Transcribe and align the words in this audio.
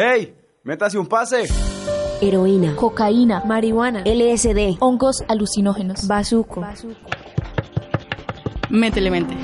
¡Hey! 0.00 0.32
¡Métase 0.62 0.96
un 0.96 1.08
pase! 1.08 1.48
Heroína, 2.20 2.76
cocaína, 2.76 3.42
marihuana, 3.44 4.04
LSD, 4.04 4.76
hongos 4.78 5.24
alucinógenos, 5.26 6.06
bazuco. 6.06 6.64
Métele 8.70 9.10
mente. 9.10 9.36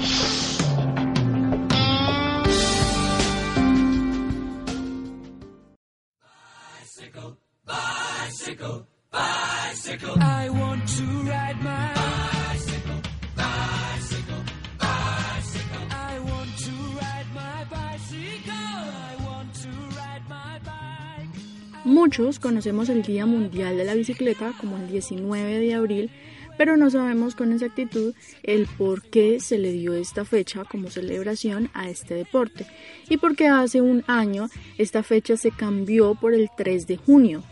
Muchos 21.95 22.41
conocemos 22.41 22.89
el 22.89 23.03
Día 23.03 23.25
Mundial 23.25 23.77
de 23.77 23.85
la 23.85 23.95
Bicicleta 23.95 24.53
como 24.61 24.77
el 24.79 24.89
19 24.89 25.61
de 25.61 25.75
abril, 25.75 26.11
pero 26.59 26.77
no 26.77 26.91
sabemos 26.91 27.37
con 27.37 27.53
exactitud 27.53 28.15
el 28.43 28.67
por 28.67 29.03
qué 29.03 29.39
se 29.39 29.59
le 29.59 29.71
dio 29.71 29.95
esta 29.95 30.25
fecha 30.25 30.65
como 30.65 30.91
celebración 30.91 31.71
a 31.73 31.89
este 31.89 32.15
deporte 32.15 32.67
y 33.09 33.19
por 33.19 33.37
qué 33.37 33.47
hace 33.47 33.81
un 33.81 34.03
año 34.09 34.49
esta 34.77 35.05
fecha 35.05 35.37
se 35.37 35.53
cambió 35.53 36.17
por 36.17 36.35
el 36.35 36.51
3 36.57 36.89
de 36.89 36.97
junio. 36.97 37.45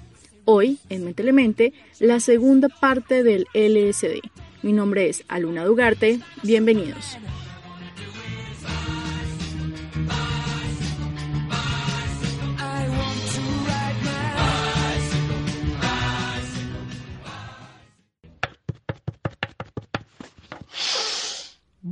Hoy, 0.45 0.79
en 0.89 1.05
Mentelemente, 1.05 1.73
la 2.01 2.19
segunda 2.19 2.69
parte 2.69 3.23
del 3.23 3.47
LSD. 3.55 4.29
Mi 4.65 4.73
nombre 4.73 5.09
es 5.09 5.23
Aluna 5.29 5.65
Dugarte, 5.65 6.19
bienvenidos. 6.43 7.17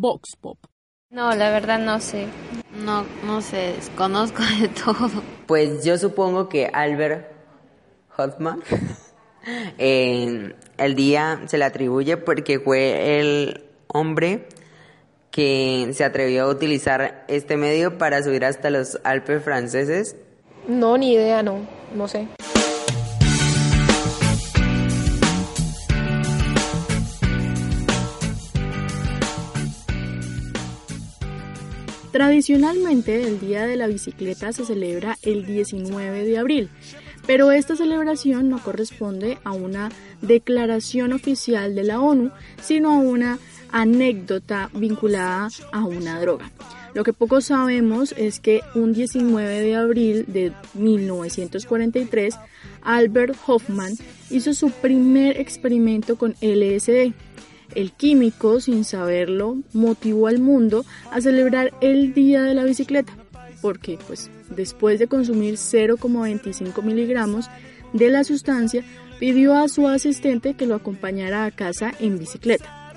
Vox 0.01 0.35
Pop. 0.41 0.57
No, 1.11 1.35
la 1.35 1.51
verdad 1.51 1.79
no 1.79 2.01
sé. 2.01 2.27
No, 2.73 3.05
no 3.27 3.43
sé, 3.43 3.75
desconozco 3.77 4.43
de 4.59 4.69
todo. 4.69 5.11
Pues 5.47 5.85
yo 5.85 5.99
supongo 5.99 6.49
que 6.49 6.71
Albert 6.73 7.31
Hoffman 8.17 8.63
el 9.79 10.95
día 10.95 11.43
se 11.47 11.59
le 11.59 11.65
atribuye 11.67 12.17
porque 12.17 12.59
fue 12.61 13.21
el 13.21 13.65
hombre 13.89 14.49
que 15.31 15.91
se 15.93 16.03
atrevió 16.03 16.45
a 16.45 16.49
utilizar 16.49 17.27
este 17.29 17.59
medio 17.59 17.99
para 17.99 18.23
subir 18.23 18.47
hasta 18.47 18.71
los 18.71 18.99
Alpes 19.05 19.45
franceses. 19.45 20.17
No, 20.67 20.97
ni 20.97 21.13
idea, 21.13 21.43
no, 21.43 21.59
no 21.95 22.09
sé. 22.09 22.27
Tradicionalmente 32.13 33.23
el 33.23 33.39
Día 33.39 33.67
de 33.67 33.77
la 33.77 33.87
Bicicleta 33.87 34.53
se 34.53 34.65
celebra 34.65 35.17
el 35.23 35.47
19 35.47 36.25
de 36.25 36.39
abril, 36.39 36.69
pero 37.27 37.53
esta 37.53 37.77
celebración 37.77 38.49
no 38.49 38.61
corresponde 38.61 39.39
a 39.45 39.53
una 39.53 39.91
declaración 40.21 41.13
oficial 41.13 41.77
de 41.77 41.85
la 41.85 42.01
ONU, 42.01 42.33
sino 42.61 42.91
a 42.91 42.99
una 42.99 43.39
anécdota 43.71 44.71
vinculada 44.75 45.49
a 45.73 45.85
una 45.85 46.21
droga. 46.21 46.51
Lo 46.95 47.05
que 47.05 47.13
poco 47.13 47.41
sabemos 47.41 48.13
es 48.19 48.41
que 48.41 48.63
un 48.75 48.93
19 48.93 49.61
de 49.61 49.77
abril 49.77 50.25
de 50.27 50.53
1943, 50.75 52.35
Albert 52.83 53.37
Hoffman 53.47 53.93
hizo 54.29 54.53
su 54.55 54.71
primer 54.71 55.41
experimento 55.41 56.17
con 56.17 56.35
LSD. 56.41 57.13
El 57.75 57.93
químico, 57.93 58.61
sin 58.61 58.85
saberlo, 58.85 59.59
motivó 59.73 60.27
al 60.27 60.41
mundo 60.41 60.85
a 61.11 61.21
celebrar 61.21 61.73
el 61.81 62.15
Día 62.15 62.43
de 62.43 62.55
la 62.55 62.65
Bicicleta, 62.65 63.13
porque 63.63 63.99
pues 64.07 64.31
después 64.51 64.99
de 64.99 65.07
consumir 65.07 65.55
0,25 65.55 66.83
miligramos 66.83 67.49
de 67.93 68.09
la 68.09 68.25
sustancia, 68.25 68.85
pidió 69.19 69.55
a 69.55 69.69
su 69.69 69.87
asistente 69.87 70.55
que 70.55 70.67
lo 70.67 70.75
acompañara 70.75 71.45
a 71.45 71.51
casa 71.51 71.93
en 72.01 72.19
bicicleta. 72.19 72.95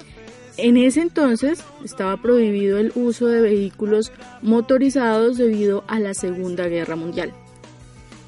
En 0.57 0.77
ese 0.77 1.01
entonces 1.01 1.63
estaba 1.83 2.21
prohibido 2.21 2.77
el 2.77 2.91
uso 2.95 3.27
de 3.27 3.41
vehículos 3.41 4.11
motorizados 4.41 5.37
debido 5.37 5.83
a 5.87 5.99
la 5.99 6.13
Segunda 6.13 6.67
Guerra 6.67 6.95
Mundial. 6.95 7.33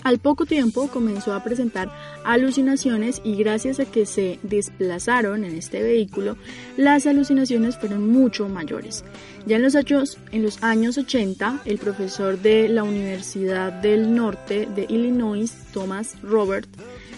Al 0.06 0.20
poco 0.20 0.46
tiempo 0.46 0.88
comenzó 0.88 1.34
a 1.34 1.44
presentar 1.44 1.90
alucinaciones 2.24 3.24
y 3.24 3.38
gracias 3.38 3.80
a 3.80 3.86
que 3.86 4.06
se 4.06 4.38
desplazaron 4.44 5.44
en 5.44 5.56
este 5.56 5.82
vehículo, 5.82 6.38
las 6.78 7.08
alucinaciones 7.08 7.76
fueron 7.76 8.08
mucho 8.08 8.48
mayores. 8.48 9.04
Ya 9.48 9.56
en 9.56 9.64
los 9.64 9.74
años, 9.74 10.20
en 10.32 10.44
los 10.44 10.62
años 10.62 11.00
80, 11.00 11.62
el 11.66 11.80
profesor 11.80 12.40
de 12.40 12.70
la 12.70 12.84
Universidad 12.84 13.74
del 13.74 14.14
Norte 14.14 14.68
de 14.76 14.86
Illinois, 14.90 15.52
Thomas 15.74 16.22
Robert, 16.22 16.70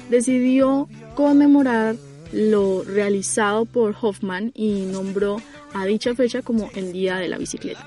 decidió 0.10 0.88
conmemorar 1.14 1.98
lo 2.32 2.86
realizado 2.86 3.66
por 3.66 3.98
Hoffman 4.00 4.54
y 4.56 4.86
nombró 4.86 5.42
a 5.74 5.86
dicha 5.86 6.16
fecha 6.16 6.42
como 6.42 6.70
el 6.74 6.94
Día 6.94 7.18
de 7.18 7.28
la 7.28 7.38
Bicicleta. 7.38 7.86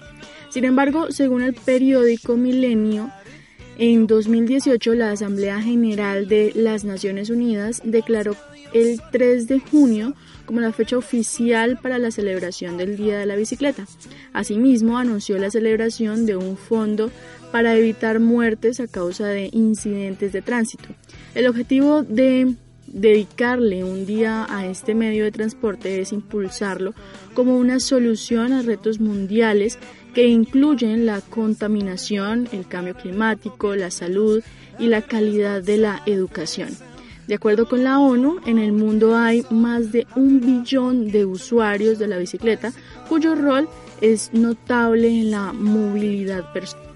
Sin 0.51 0.67
embargo, 0.67 1.11
según 1.11 1.41
el 1.41 1.55
periódico 1.55 2.37
Milenio, 2.37 3.11
en 3.79 4.07
2018, 4.07 4.95
la 4.95 5.13
Asamblea 5.13 5.61
General 5.63 6.29
de 6.29 6.53
las 6.55 6.85
Naciones 6.85 7.31
Unidas 7.31 7.81
declaró 7.85 8.37
el 8.73 9.01
3 9.11 9.49
de 9.49 9.61
junio 9.61 10.15
como 10.45 10.61
la 10.61 10.73
fecha 10.73 10.99
oficial 10.99 11.79
para 11.81 11.99
la 11.99 12.11
celebración 12.11 12.77
del 12.77 12.97
Día 12.97 13.19
de 13.19 13.27
la 13.27 13.37
Bicicleta. 13.37 13.87
Asimismo, 14.33 14.99
anunció 14.99 15.39
la 15.39 15.51
celebración 15.51 16.27
de 16.27 16.37
un 16.37 16.57
fondo 16.57 17.11
para 17.53 17.77
evitar 17.77 18.21
muertes 18.21 18.81
a 18.81 18.87
causa 18.87 19.27
de 19.27 19.49
incidentes 19.53 20.33
de 20.33 20.43
tránsito. 20.43 20.89
El 21.35 21.47
objetivo 21.47 22.03
de 22.03 22.55
dedicarle 22.91 23.85
un 23.85 24.05
día 24.05 24.47
a 24.49 24.67
este 24.67 24.95
medio 24.95 25.25
de 25.25 25.33
transporte 25.33 26.01
es 26.01 26.13
impulsarlo 26.13 26.93
como 27.35 27.57
una 27.57 27.81
solución 27.81 28.53
a 28.53 28.63
retos 28.63 29.01
mundiales 29.01 29.79
que 30.15 30.27
incluyen 30.27 31.07
la 31.07 31.21
contaminación, 31.21 32.49
el 32.53 32.67
cambio 32.67 32.95
climático, 32.95 33.77
la 33.77 33.91
salud 33.91 34.43
y 34.79 34.89
la 34.89 35.03
calidad 35.03 35.63
de 35.63 35.77
la 35.77 36.03
educación. 36.07 36.71
De 37.29 37.37
acuerdo 37.37 37.69
con 37.69 37.85
la 37.85 38.01
ONU, 38.01 38.41
en 38.45 38.59
el 38.59 38.73
mundo 38.73 39.17
hay 39.17 39.45
más 39.51 39.93
de 39.93 40.07
un 40.17 40.41
billón 40.41 41.13
de 41.13 41.25
usuarios 41.25 41.99
de 42.01 42.09
la 42.09 42.19
bicicleta 42.19 42.73
cuyo 43.09 43.37
rol 43.37 43.69
es 44.01 44.33
notable 44.33 45.09
en 45.09 45.31
la 45.31 45.53
movilidad 45.53 46.53
personal. 46.53 46.89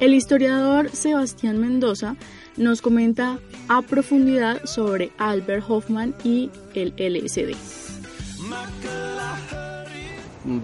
El 0.00 0.12
historiador 0.12 0.90
Sebastián 0.90 1.58
Mendoza 1.58 2.16
nos 2.56 2.82
comenta 2.82 3.38
a 3.68 3.82
profundidad 3.82 4.64
sobre 4.64 5.10
Albert 5.18 5.64
Hoffman 5.68 6.14
y 6.24 6.50
el 6.74 6.94
LSD. 6.96 7.54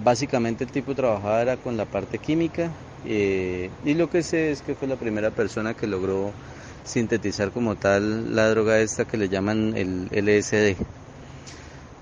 Básicamente 0.04 0.64
el 0.64 0.70
tipo 0.70 0.94
trabajaba 0.94 1.42
era 1.42 1.56
con 1.56 1.76
la 1.76 1.86
parte 1.86 2.18
química 2.18 2.70
eh, 3.04 3.70
y 3.84 3.94
lo 3.94 4.08
que 4.08 4.22
sé 4.22 4.52
es 4.52 4.62
que 4.62 4.74
fue 4.74 4.86
la 4.86 4.96
primera 4.96 5.30
persona 5.30 5.74
que 5.74 5.86
logró 5.86 6.32
sintetizar 6.84 7.50
como 7.50 7.76
tal 7.76 8.34
la 8.34 8.48
droga 8.48 8.80
esta 8.80 9.04
que 9.04 9.16
le 9.16 9.28
llaman 9.28 9.74
el 9.76 10.08
LSD. 10.12 10.76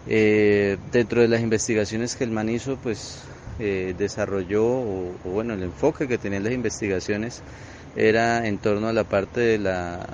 Eh, 0.07 0.79
dentro 0.93 1.21
de 1.21 1.29
las 1.29 1.41
investigaciones 1.41 2.17
que 2.17 2.25
el 2.25 2.31
man 2.31 2.49
hizo, 2.49 2.77
pues 2.77 3.19
eh, 3.59 3.95
desarrolló, 3.97 4.65
o, 4.65 5.13
bueno, 5.25 5.55
el 5.55 5.63
enfoque 5.63 6.09
que 6.09 6.19
tenían 6.19 6.45
las 6.45 6.53
investigaciones 6.53 7.43
era 7.97 8.47
en 8.47 8.59
torno 8.59 8.89
a 8.89 8.93
la 8.93 9.05
parte 9.05 9.41
de 9.41 9.59
la, 9.59 10.07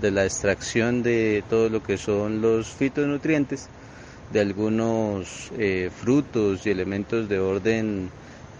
de 0.00 0.10
la 0.10 0.24
extracción 0.24 1.02
de 1.02 1.42
todo 1.48 1.68
lo 1.68 1.82
que 1.82 1.96
son 1.96 2.40
los 2.42 2.68
fitonutrientes 2.68 3.68
de 4.32 4.40
algunos 4.40 5.50
eh, 5.58 5.90
frutos 5.94 6.66
y 6.66 6.70
elementos 6.70 7.28
de 7.28 7.38
orden 7.38 8.10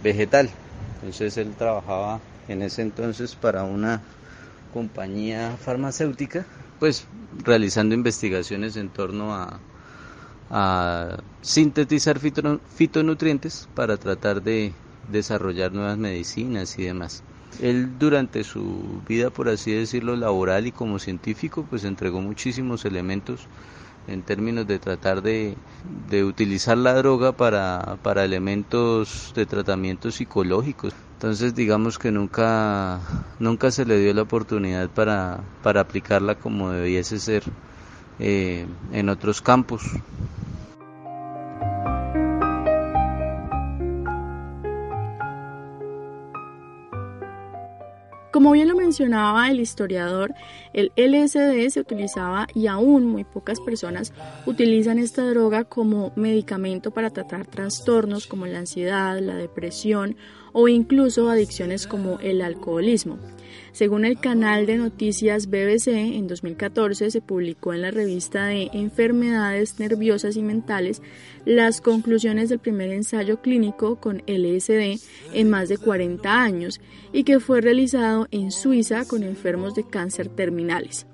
vegetal. 0.03 0.49
Entonces 0.95 1.37
él 1.37 1.55
trabajaba 1.57 2.21
en 2.47 2.61
ese 2.61 2.81
entonces 2.81 3.35
para 3.35 3.63
una 3.63 4.01
compañía 4.73 5.55
farmacéutica, 5.63 6.45
pues 6.79 7.05
realizando 7.43 7.95
investigaciones 7.95 8.75
en 8.75 8.89
torno 8.89 9.33
a, 9.33 9.59
a 10.49 11.17
sintetizar 11.41 12.19
fitonutrientes 12.19 13.67
para 13.75 13.97
tratar 13.97 14.41
de 14.41 14.73
desarrollar 15.11 15.71
nuevas 15.71 15.97
medicinas 15.97 16.77
y 16.79 16.83
demás. 16.85 17.23
Él 17.59 17.97
durante 17.99 18.43
su 18.43 19.03
vida, 19.07 19.31
por 19.31 19.49
así 19.49 19.71
decirlo, 19.71 20.15
laboral 20.15 20.67
y 20.67 20.71
como 20.71 20.99
científico, 20.99 21.65
pues 21.69 21.83
entregó 21.83 22.21
muchísimos 22.21 22.85
elementos 22.85 23.49
en 24.07 24.23
términos 24.23 24.67
de 24.67 24.79
tratar 24.79 25.21
de, 25.21 25.57
de 25.83 26.23
utilizar 26.25 26.77
la 26.77 26.93
droga 26.95 27.33
para, 27.37 27.97
para 28.01 28.25
elementos 28.25 29.31
de 29.35 29.45
tratamiento 29.45 30.11
psicológicos. 30.11 30.93
Entonces 31.13 31.55
digamos 31.55 31.97
que 31.99 32.11
nunca, 32.11 33.01
nunca 33.39 33.71
se 33.71 33.85
le 33.85 33.99
dio 33.99 34.13
la 34.13 34.23
oportunidad 34.23 34.89
para, 34.91 35.43
para 35.61 35.81
aplicarla 35.81 36.35
como 36.35 36.71
debiese 36.71 37.19
ser 37.19 37.43
eh, 38.19 38.67
en 38.91 39.09
otros 39.09 39.41
campos. 39.41 40.03
Como 48.43 48.55
bien 48.55 48.67
lo 48.67 48.75
mencionaba 48.75 49.49
el 49.49 49.61
historiador, 49.61 50.33
el 50.73 50.91
LSD 50.97 51.69
se 51.69 51.79
utilizaba 51.79 52.45
y 52.53 52.67
aún 52.67 53.05
muy 53.05 53.23
pocas 53.23 53.61
personas 53.61 54.11
utilizan 54.45 54.99
esta 54.99 55.25
droga 55.29 55.63
como 55.63 56.11
medicamento 56.17 56.91
para 56.91 57.09
tratar 57.09 57.45
trastornos 57.45 58.27
como 58.27 58.45
la 58.45 58.59
ansiedad, 58.59 59.17
la 59.21 59.35
depresión 59.35 60.17
o 60.53 60.67
incluso 60.67 61.29
adicciones 61.29 61.87
como 61.87 62.19
el 62.19 62.41
alcoholismo. 62.41 63.17
Según 63.71 64.05
el 64.05 64.19
canal 64.19 64.67
de 64.67 64.77
noticias 64.77 65.47
BBC, 65.47 65.87
en 65.87 66.27
2014 66.27 67.09
se 67.09 67.21
publicó 67.21 67.73
en 67.73 67.81
la 67.81 67.89
revista 67.89 68.45
de 68.45 68.69
Enfermedades 68.71 69.79
Nerviosas 69.79 70.37
y 70.37 70.43
Mentales 70.43 71.01
las 71.45 71.81
conclusiones 71.81 72.49
del 72.49 72.59
primer 72.59 72.91
ensayo 72.91 73.41
clínico 73.41 73.95
con 73.95 74.21
LSD 74.27 74.99
en 75.33 75.49
más 75.49 75.69
de 75.69 75.79
40 75.79 76.41
años 76.41 76.81
y 77.11 77.23
que 77.23 77.39
fue 77.39 77.61
realizado 77.61 78.27
en 78.29 78.51
Suiza 78.51 79.05
con 79.05 79.23
enfermos 79.23 79.73
de 79.73 79.83
cáncer 79.83 80.29
terminales. 80.29 81.07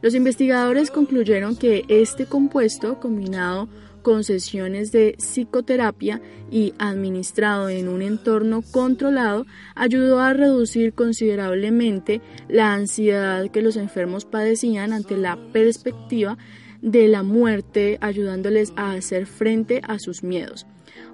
Los 0.00 0.14
investigadores 0.14 0.90
concluyeron 0.90 1.56
que 1.56 1.84
este 1.88 2.24
compuesto, 2.24 3.00
combinado 3.00 3.68
con 4.02 4.24
sesiones 4.24 4.92
de 4.92 5.14
psicoterapia 5.18 6.20
y 6.50 6.74
administrado 6.78 7.68
en 7.68 7.88
un 7.88 8.02
entorno 8.02 8.62
controlado, 8.62 9.46
ayudó 9.74 10.20
a 10.20 10.32
reducir 10.32 10.94
considerablemente 10.94 12.20
la 12.48 12.74
ansiedad 12.74 13.50
que 13.50 13.62
los 13.62 13.76
enfermos 13.76 14.24
padecían 14.24 14.92
ante 14.92 15.16
la 15.16 15.38
perspectiva 15.52 16.38
de 16.82 17.08
la 17.08 17.22
muerte, 17.22 17.98
ayudándoles 18.00 18.72
a 18.76 18.92
hacer 18.92 19.26
frente 19.26 19.80
a 19.82 19.98
sus 19.98 20.22
miedos. 20.22 20.66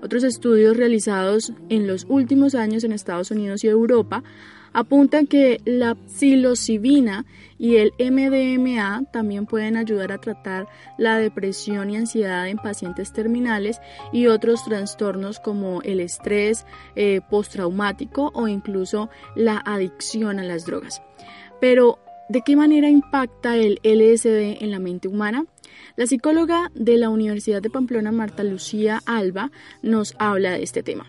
Otros 0.03 0.23
estudios 0.25 0.77
realizados 0.77 1.53
en 1.69 1.87
los 1.87 2.05
últimos 2.09 2.55
años 2.55 2.85
en 2.85 2.93
Estados 2.93 3.31
Unidos 3.31 3.65
y 3.65 3.69
Europa 3.69 4.23
apuntan 4.75 5.27
que 5.27 5.61
la 5.65 5.97
psilocibina 6.07 7.25
y 7.59 7.77
el 7.77 7.93
MDMA 7.99 9.05
también 9.13 9.47
pueden 9.47 9.77
ayudar 9.77 10.13
a 10.13 10.19
tratar 10.19 10.67
la 10.99 11.17
depresión 11.17 11.89
y 11.89 11.97
ansiedad 11.97 12.47
en 12.49 12.59
pacientes 12.59 13.13
terminales 13.13 13.81
y 14.13 14.27
otros 14.27 14.65
trastornos 14.65 15.41
como 15.41 15.81
el 15.83 16.01
estrés 16.01 16.67
eh, 16.97 17.21
postraumático 17.31 18.33
o 18.35 18.49
incluso 18.49 19.09
la 19.35 19.63
adicción 19.65 20.41
a 20.41 20.45
las 20.45 20.67
drogas. 20.67 21.01
Pero, 21.61 22.01
¿de 22.29 22.43
qué 22.43 22.57
manera 22.57 22.91
impacta 22.91 23.57
el 23.57 23.81
LSD 23.85 24.63
en 24.63 24.71
la 24.71 24.81
mente 24.81 25.09
humana? 25.09 25.47
La 25.97 26.07
psicóloga 26.07 26.73
de 26.75 26.99
la 26.99 27.09
Universidad 27.09 27.63
de 27.63 27.71
Pamplona, 27.71 28.11
Marta 28.11 28.43
Lucía 28.43 29.01
Alba, 29.07 29.53
nos 29.83 30.17
habla 30.19 30.53
de 30.53 30.65
este 30.65 30.83
tema. 30.83 31.07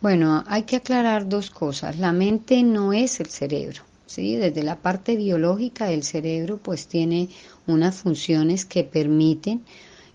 Bueno, 0.00 0.44
hay 0.46 0.62
que 0.62 0.76
aclarar 0.76 1.28
dos 1.28 1.50
cosas. 1.50 1.98
La 1.98 2.12
mente 2.12 2.62
no 2.62 2.92
es 2.92 3.20
el 3.20 3.26
cerebro. 3.26 3.82
¿sí? 4.06 4.36
Desde 4.36 4.62
la 4.62 4.76
parte 4.76 5.16
biológica 5.16 5.90
el 5.92 6.02
cerebro 6.02 6.58
pues 6.58 6.86
tiene 6.86 7.28
unas 7.66 7.96
funciones 7.96 8.64
que 8.64 8.84
permiten 8.84 9.62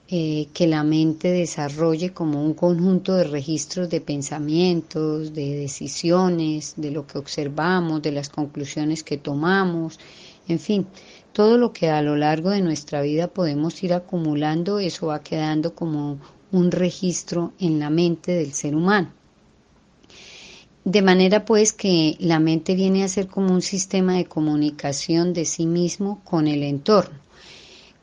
eh, 0.09 0.47
que 0.53 0.67
la 0.67 0.83
mente 0.83 1.31
desarrolle 1.31 2.11
como 2.11 2.43
un 2.43 2.53
conjunto 2.53 3.15
de 3.15 3.23
registros 3.23 3.89
de 3.89 4.01
pensamientos, 4.01 5.33
de 5.33 5.57
decisiones, 5.57 6.73
de 6.77 6.91
lo 6.91 7.07
que 7.07 7.17
observamos, 7.17 8.01
de 8.01 8.11
las 8.11 8.29
conclusiones 8.29 9.03
que 9.03 9.17
tomamos, 9.17 9.99
en 10.47 10.59
fin, 10.59 10.85
todo 11.33 11.57
lo 11.57 11.73
que 11.73 11.89
a 11.89 12.01
lo 12.01 12.15
largo 12.15 12.51
de 12.51 12.61
nuestra 12.61 13.01
vida 13.01 13.27
podemos 13.27 13.83
ir 13.83 13.93
acumulando, 13.93 14.79
eso 14.79 15.07
va 15.07 15.23
quedando 15.23 15.73
como 15.73 16.19
un 16.51 16.71
registro 16.71 17.53
en 17.59 17.79
la 17.79 17.89
mente 17.89 18.31
del 18.31 18.53
ser 18.53 18.75
humano. 18.75 19.11
De 20.85 21.01
manera 21.01 21.43
pues 21.43 21.73
que 21.73 22.15
la 22.19 22.39
mente 22.39 22.75
viene 22.75 23.03
a 23.03 23.07
ser 23.07 23.27
como 23.27 23.53
un 23.53 23.61
sistema 23.61 24.15
de 24.15 24.25
comunicación 24.25 25.33
de 25.33 25.45
sí 25.45 25.65
mismo 25.65 26.21
con 26.23 26.47
el 26.47 26.61
entorno. 26.61 27.17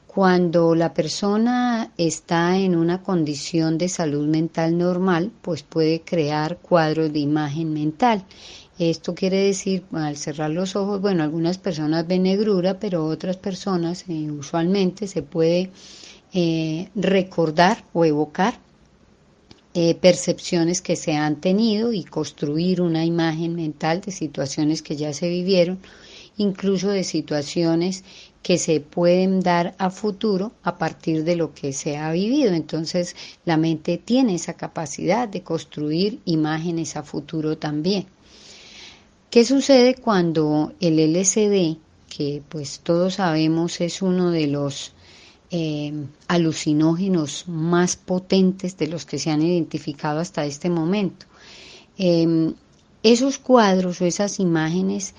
Cuando 0.07 0.75
la 0.75 0.93
persona 0.93 1.93
está 1.97 2.59
en 2.59 2.75
una 2.75 3.03
condición 3.03 3.79
de 3.79 3.89
salud 3.89 4.27
mental 4.27 4.77
normal, 4.77 5.31
pues 5.41 5.63
puede 5.63 6.01
crear 6.01 6.57
cuadros 6.57 7.13
de 7.13 7.21
imagen 7.21 7.73
mental 7.73 8.25
esto 8.89 9.15
quiere 9.15 9.45
decir, 9.45 9.83
al 9.93 10.17
cerrar 10.17 10.51
los 10.51 10.75
ojos, 10.75 11.03
bueno, 11.03 11.23
algunas 11.23 11.59
personas 11.59 12.07
ven 12.07 12.23
negrura, 12.23 12.81
pero 12.81 13.05
otras 13.05 13.37
personas 13.37 14.07
eh, 14.09 14.31
usualmente 14.31 15.07
se 15.07 15.21
puede 15.21 15.71
eh, 16.33 16.89
recordar 16.95 17.85
o 17.93 18.07
evocar 18.07 18.59
eh, 19.75 19.95
percepciones 19.97 20.81
que 20.81 20.97
se 20.97 21.13
han 21.13 21.43
tenido 21.43 21.93
y 21.93 22.05
construir 22.05 22.81
una 22.81 23.05
imagen 23.05 23.55
mental 23.55 24.01
de 24.01 24.13
situaciones 24.13 24.81
que 24.81 24.97
ya 24.97 25.13
se 25.13 25.29
vivieron, 25.29 25.79
incluso 26.39 26.89
de 26.89 27.05
situaciones 27.05 28.03
que 28.43 28.57
se 28.57 28.81
pueden 28.81 29.41
dar 29.41 29.75
a 29.77 29.91
futuro 29.91 30.53
a 30.63 30.79
partir 30.79 31.25
de 31.25 31.37
lo 31.37 31.53
que 31.53 31.75
se 31.75 31.99
ha 31.99 32.11
vivido. 32.13 32.55
Entonces 32.55 33.15
la 33.45 33.59
mente 33.59 33.99
tiene 33.99 34.37
esa 34.37 34.55
capacidad 34.55 35.29
de 35.29 35.43
construir 35.43 36.21
imágenes 36.25 36.97
a 36.97 37.03
futuro 37.03 37.59
también. 37.59 38.07
¿Qué 39.31 39.45
sucede 39.45 39.95
cuando 39.95 40.73
el 40.81 40.99
LSD, 40.99 41.77
que 42.09 42.43
pues 42.49 42.81
todos 42.81 43.15
sabemos 43.15 43.81
es 43.81 44.03
uno 44.03 44.33
de 44.33 44.49
los 44.49 44.93
eh, 45.53 45.93
alucinógenos 46.27 47.45
más 47.47 47.95
potentes 47.95 48.77
de 48.77 48.89
los 48.89 49.07
que 49.07 49.21
se 49.21 49.31
han 49.31 49.43
identificado 49.43 50.19
hasta 50.19 50.45
este 50.45 50.69
momento? 50.69 51.27
Em, 51.97 52.55
esos 53.05 53.39
cuadros 53.39 54.01
o 54.01 54.05
esas 54.05 54.41
imágenes 54.41 55.15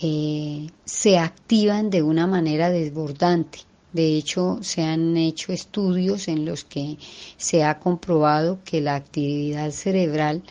eh, 0.00 0.66
se 0.84 1.18
activan 1.18 1.88
de 1.88 2.02
una 2.02 2.26
manera 2.26 2.68
desbordante. 2.68 3.60
De 3.92 4.16
hecho, 4.16 4.58
se 4.62 4.82
han 4.82 5.16
hecho 5.16 5.52
estudios 5.52 6.26
en 6.26 6.46
los 6.46 6.64
que 6.64 6.98
se 7.36 7.62
ha 7.62 7.78
comprobado 7.78 8.58
que 8.64 8.80
la 8.80 8.96
actividad 8.96 9.70
cerebral 9.70 10.42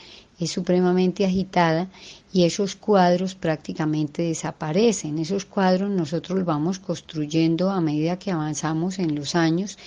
es 0.42 0.52
supremamente 0.52 1.26
agitada 1.26 1.88
y 2.34 2.46
esos 2.46 2.76
cuadros 2.76 3.36
prácticamente 3.36 4.24
desaparecen. 4.24 5.20
Esos 5.20 5.46
cuadros 5.46 5.90
nosotros 5.90 6.40
los 6.40 6.46
vamos 6.46 6.80
construyendo 6.80 7.70
a 7.70 7.82
medida 7.82 8.18
que 8.18 8.32
avanzamos 8.32 9.00
en 9.00 9.16
los 9.16 9.36
años 9.36 9.78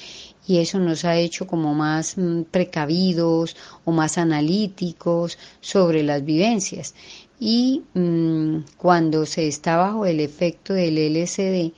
y 0.47 0.59
eso 0.59 0.79
nos 0.79 1.05
ha 1.05 1.17
hecho 1.17 1.47
como 1.47 1.75
más 1.75 2.17
mm, 2.17 2.43
precavidos 2.51 3.57
o 3.85 3.93
más 3.93 4.19
analíticos 4.19 5.39
sobre 5.61 6.03
las 6.03 6.25
vivencias. 6.25 6.95
Y 7.41 7.83
mm, 7.95 8.59
cuando 8.77 9.27
se 9.27 9.49
está 9.49 9.77
bajo 9.77 10.07
el 10.07 10.21
efecto 10.21 10.75
del 10.75 10.99
LSD, 10.99 11.73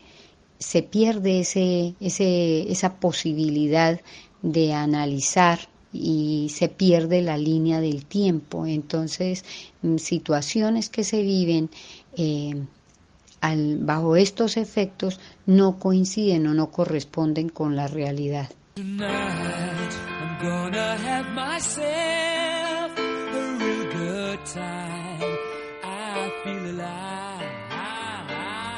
se 0.59 0.83
pierde 0.83 1.41
ese, 1.41 1.95
ese, 2.01 2.71
esa 2.71 2.97
posibilidad 2.97 4.01
de 4.43 4.73
analizar 4.73 5.61
y 6.01 6.49
se 6.51 6.69
pierde 6.69 7.23
la 7.23 7.37
línea 7.37 7.81
del 7.81 8.05
tiempo. 8.05 8.67
Entonces, 8.67 9.45
mm, 9.83 9.97
situaciones 9.97 10.89
que 10.89 11.05
se 11.05 11.23
viven 11.23 11.71
eh, 12.17 12.55
bajo 13.81 14.17
estos 14.17 14.57
efectos 14.57 15.21
no 15.47 15.79
coinciden 15.79 16.47
o 16.47 16.55
no 16.55 16.71
corresponden 16.71 17.49
con 17.49 17.77
la 17.77 17.87
realidad. 17.87 18.51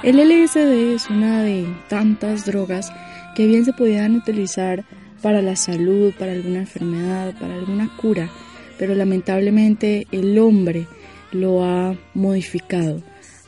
El 0.03 0.21
LSD 0.21 0.95
es 0.95 1.11
una 1.11 1.43
de 1.43 1.67
tantas 1.89 2.47
drogas 2.47 2.93
que 3.35 3.47
bien 3.47 3.65
se 3.65 3.73
podían 3.73 4.17
utilizar 4.17 4.85
para 5.23 5.43
la 5.43 5.57
salud, 5.57 6.13
para 6.19 6.33
alguna 6.33 6.61
enfermedad, 6.61 7.35
para 7.39 7.55
alguna 7.55 7.95
cura, 7.97 8.31
pero 8.79 8.95
lamentablemente 8.95 10.07
el 10.13 10.39
hombre 10.39 10.87
lo 11.33 11.65
ha 11.65 11.97
modificado, 12.15 13.03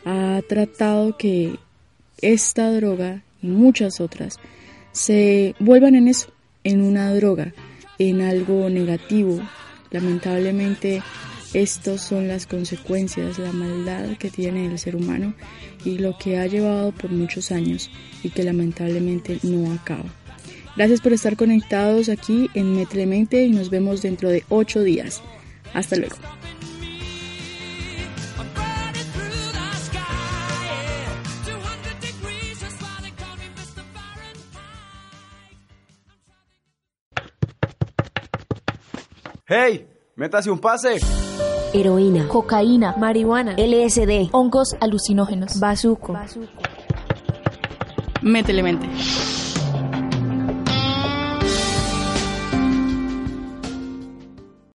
ha 0.05 0.41
tratado 0.49 1.17
que 1.17 1.57
esta 2.21 2.73
droga 2.73 3.23
y 3.43 3.47
muchas 3.47 4.00
otras 4.00 4.39
se 4.93 5.55
vuelvan 5.61 5.95
en 5.95 6.09
eso, 6.09 6.33
en 6.65 6.83
una 6.83 7.15
droga, 7.15 7.55
en 7.99 8.21
algo 8.21 8.69
negativo, 8.69 9.41
Lamentablemente, 9.91 11.03
estas 11.53 12.00
son 12.00 12.29
las 12.29 12.47
consecuencias, 12.47 13.39
la 13.39 13.53
maldad 13.53 14.17
que 14.19 14.31
tiene 14.31 14.67
el 14.67 14.79
ser 14.79 14.95
humano 14.95 15.35
y 15.85 15.99
lo 15.99 16.17
que 16.17 16.39
ha 16.39 16.47
llevado 16.47 16.93
por 16.93 17.11
muchos 17.11 17.50
años 17.50 17.91
y 18.23 18.31
que 18.31 18.45
lamentablemente 18.45 19.39
no 19.43 19.73
acaba. 19.73 20.20
Gracias 20.77 21.00
por 21.00 21.12
estar 21.12 21.37
conectados 21.37 22.09
aquí 22.09 22.49
en 22.55 22.75
Metremente 22.75 23.45
y 23.45 23.50
nos 23.53 23.71
vemos 23.71 24.03
dentro 24.03 24.29
de 24.29 24.45
ocho 24.49 24.83
días. 24.83 25.23
Hasta 25.75 25.97
luego. 25.97 26.17
¡Hey! 39.47 39.89
¡Métase 40.17 40.50
un 40.50 40.59
pase! 40.61 40.99
Heroína, 41.73 42.27
Cocaína. 42.29 42.95
marihuana, 42.97 43.55
LSD, 43.57 44.29
Hongos 44.33 44.77
alucinógenos. 44.81 45.59
bazuco. 45.59 46.17
Métele 48.23 48.62
mente. 48.62 48.89